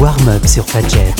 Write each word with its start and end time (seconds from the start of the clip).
warm-up 0.00 0.44
sur 0.46 0.64
Fadjet. 0.64 1.14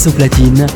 Chris 0.00 0.08
au 0.08 0.12
platine. 0.12 0.66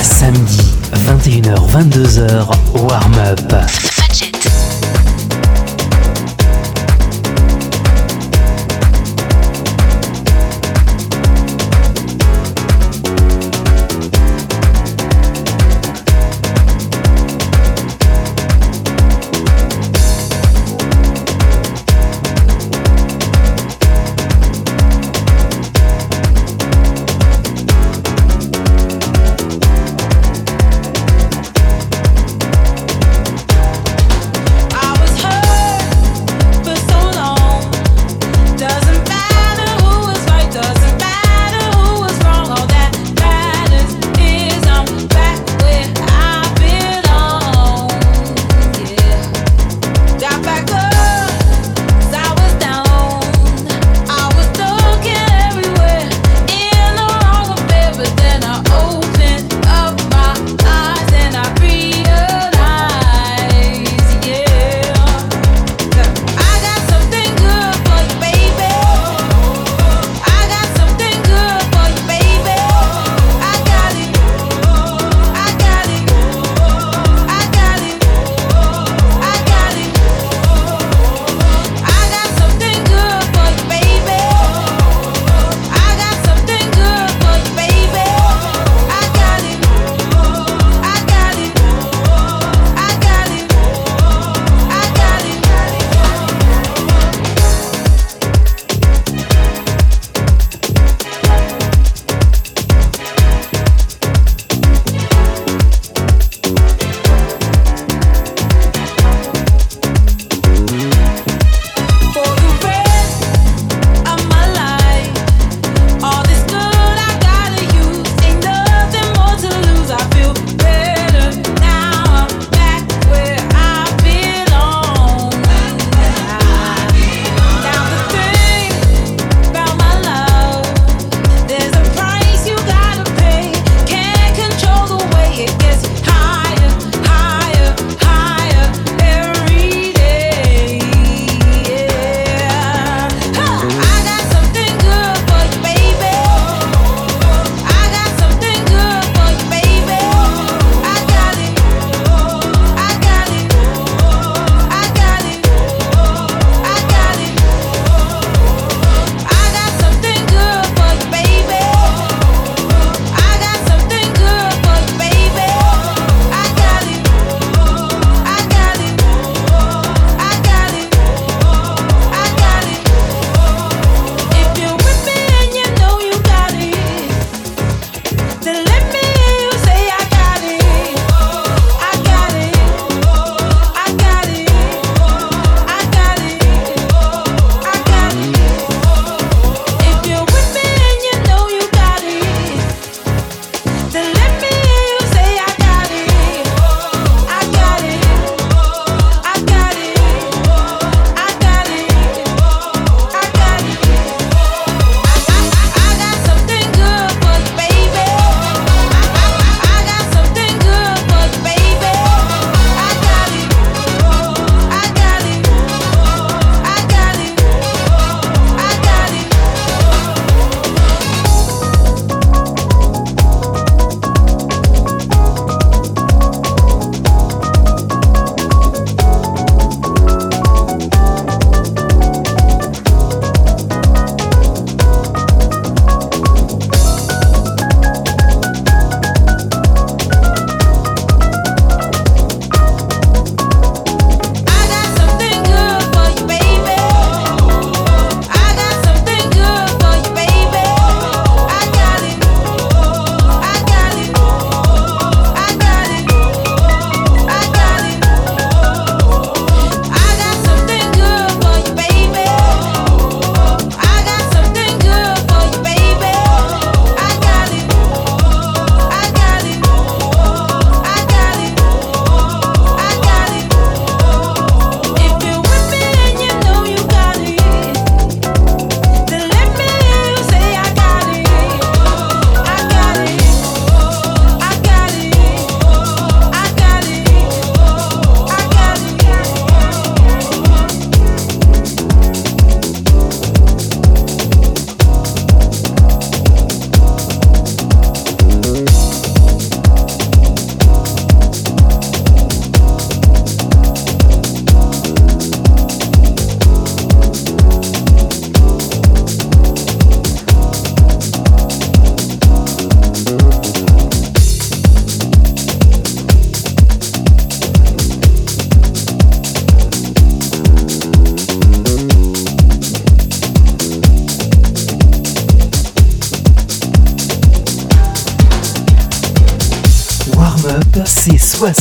Samedi, 0.00 0.74
21h-22h, 0.94 2.48
warm-up. 2.74 3.87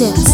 Up 0.00 0.27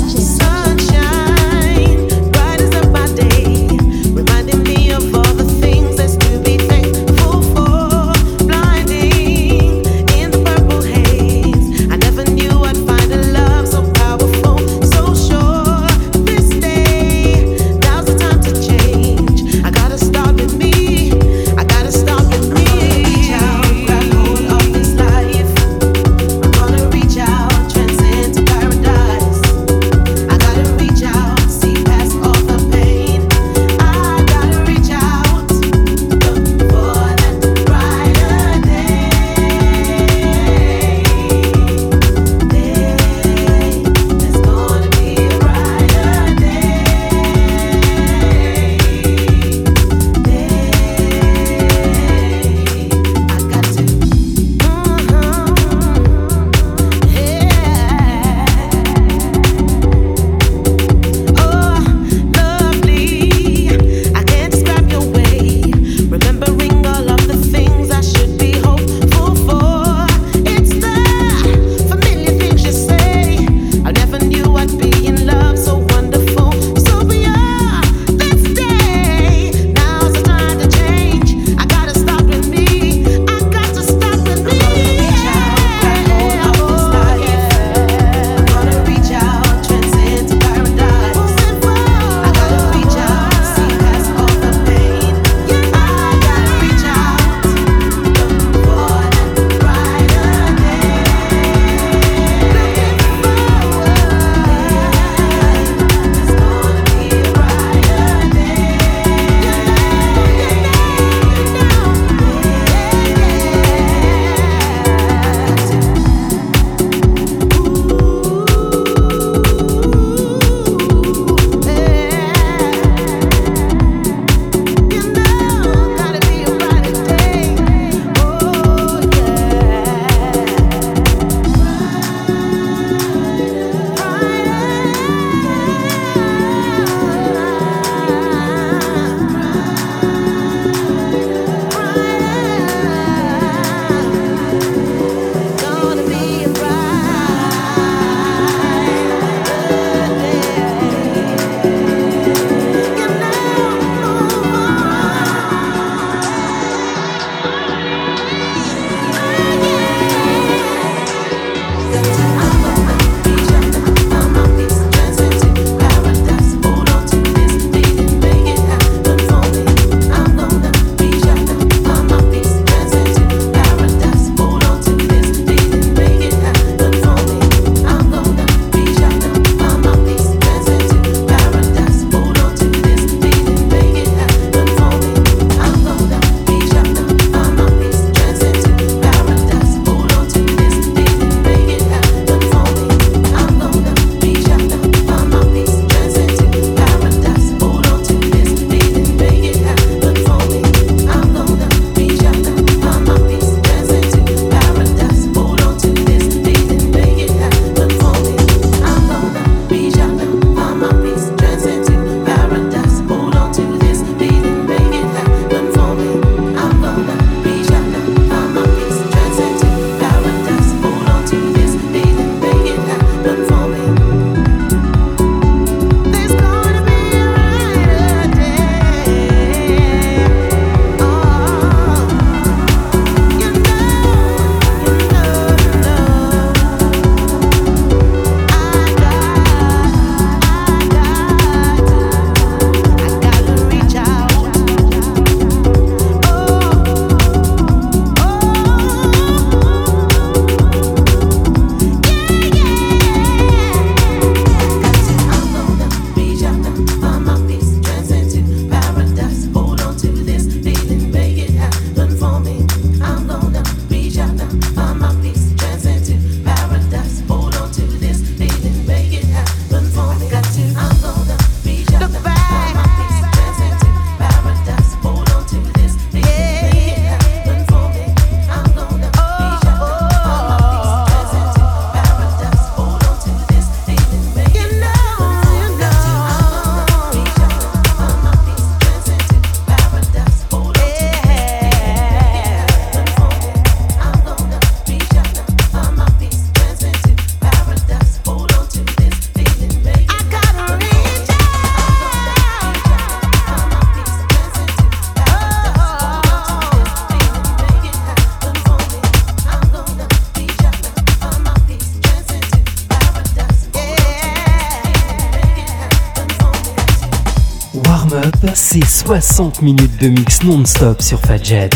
60 319.05 319.61
minutes 319.61 320.01
de 320.01 320.09
mix 320.09 320.43
non-stop 320.45 321.03
sur 321.03 321.21
Fadjet. 321.21 321.69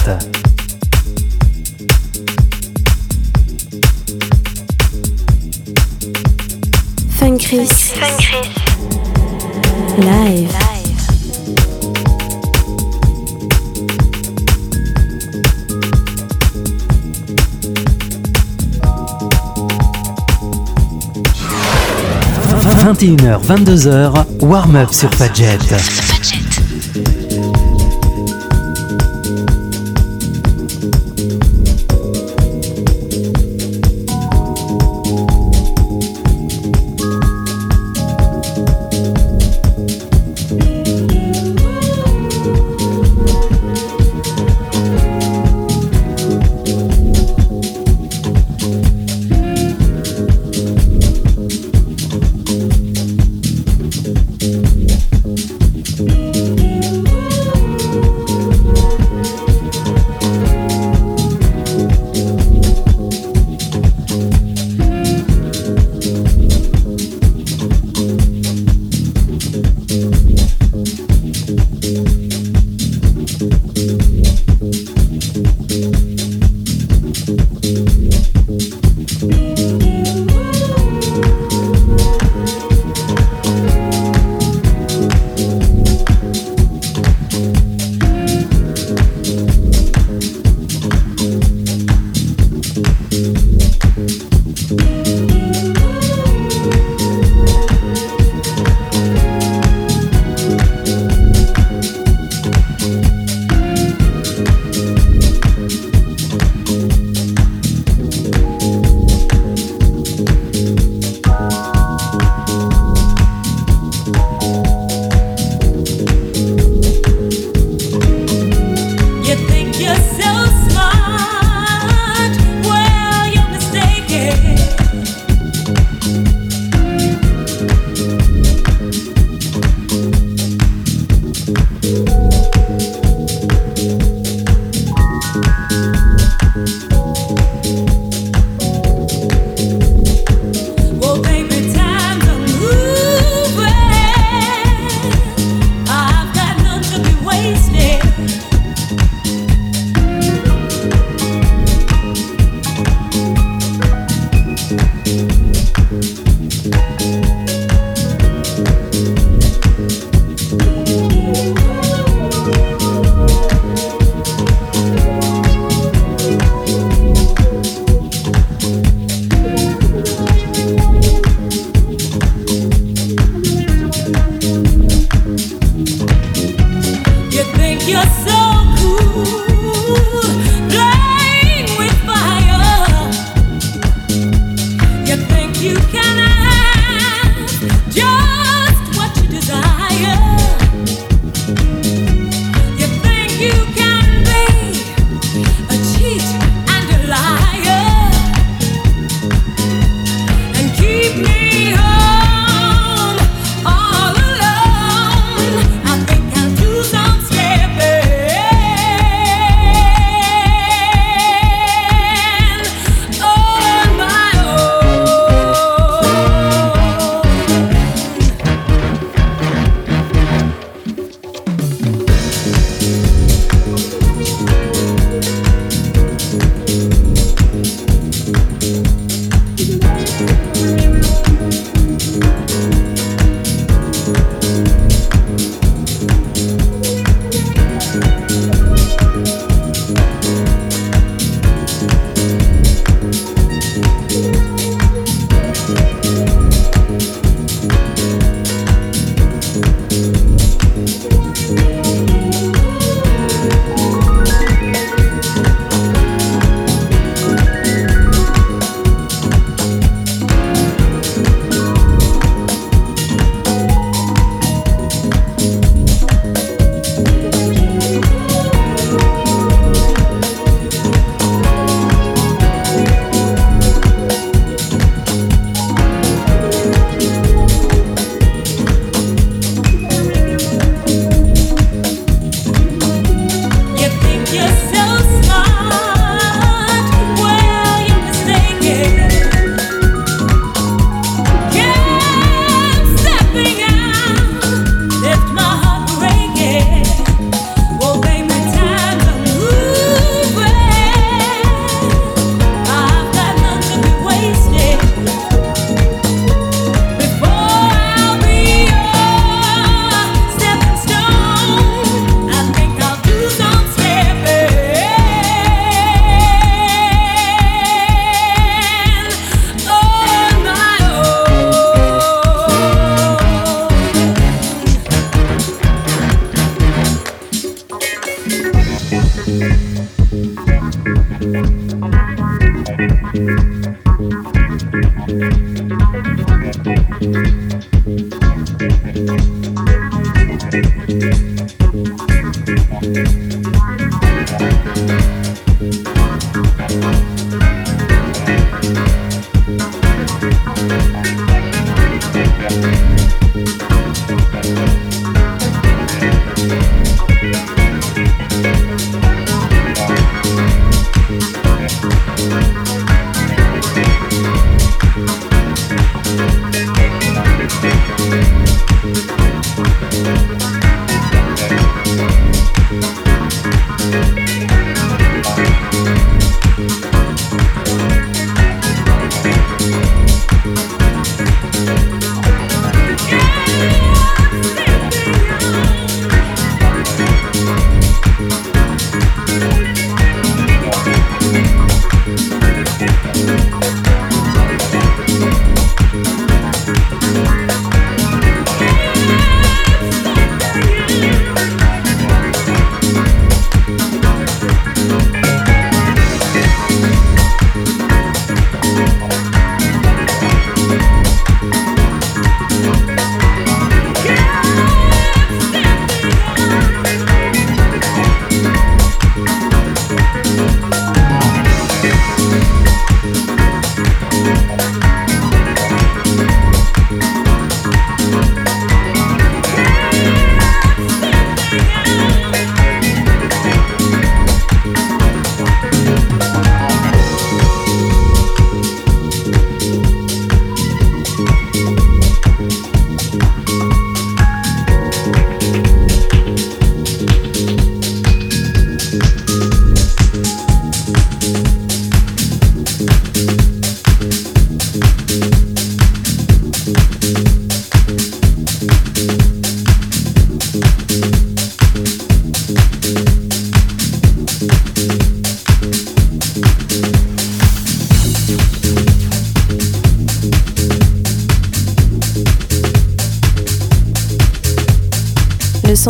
Fun 7.10 7.36
Chris. 7.36 7.68
Fun 7.68 8.06
Chris. 8.18 8.48
Live. 9.98 10.56
21h, 22.78 23.38
22h, 23.44 24.24
warm-up 24.40 24.94
sur 24.94 25.12
Fadjet. 25.14 25.58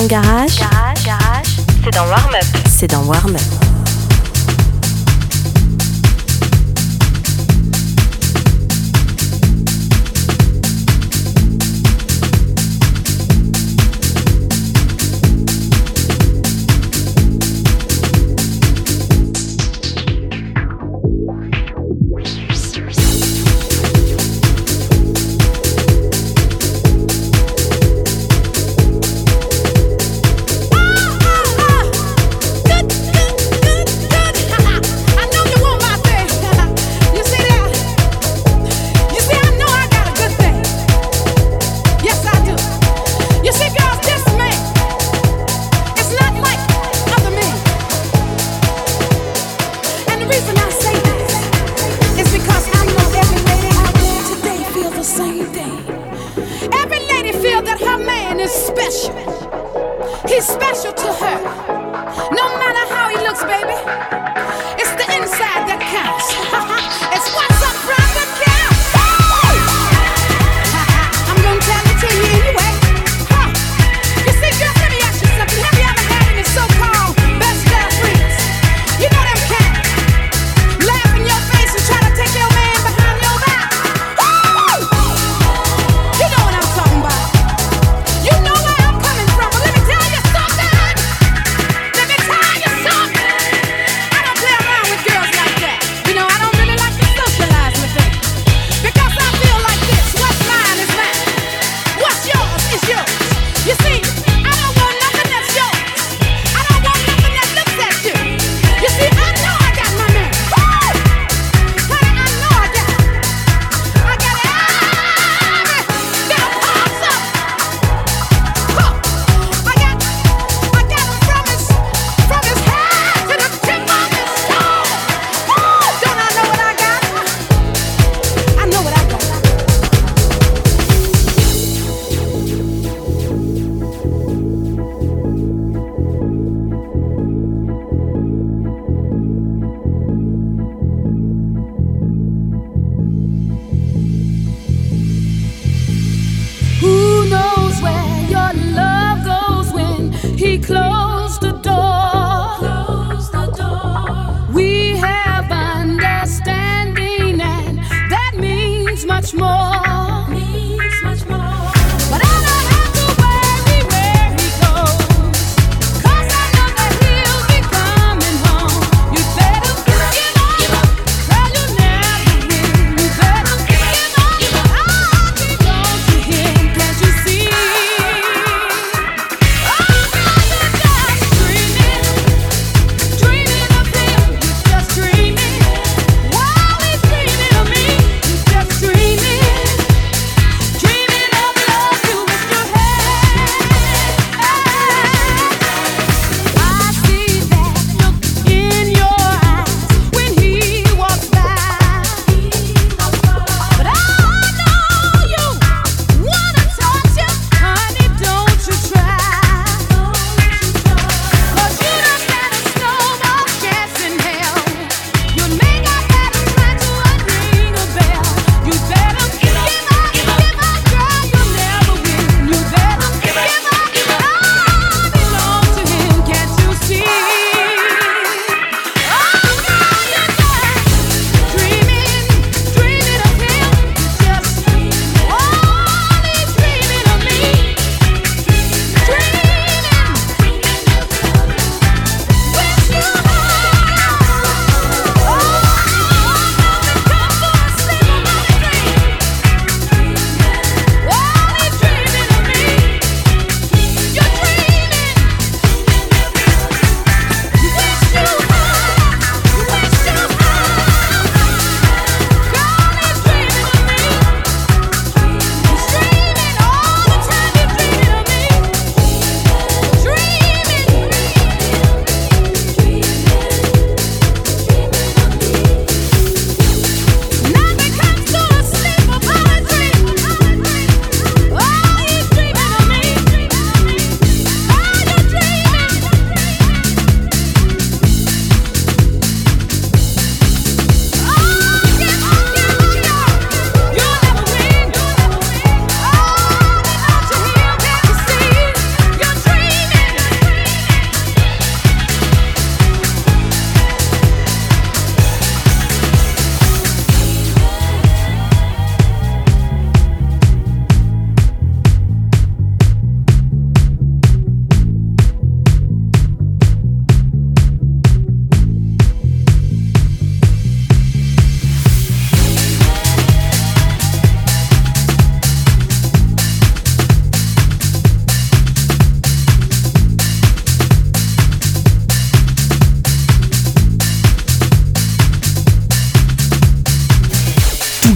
Garage, 0.07 0.09
Garage, 0.09 0.59
garage, 0.61 0.78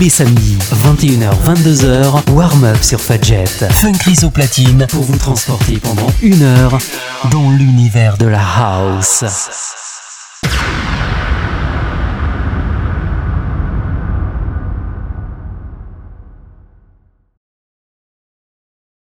les 0.03 0.09
samedis, 0.09 0.59
21h-22h, 0.85 2.33
warm-up 2.33 2.83
sur 2.83 3.01
Fadjet. 3.01 3.45
Funkris 3.71 4.25
au 4.25 4.31
platine 4.31 4.85
pour 4.91 5.05
vous 5.05 5.17
transporter 5.17 5.79
pendant 5.79 6.09
une 6.23 6.43
heure 6.43 6.77
dans 7.31 7.51
l'univers 7.53 8.19
de 8.19 8.27
la 8.27 8.41
house. 8.41 9.23